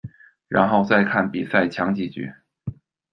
[0.47, 2.33] 然后再看比赛抢几局。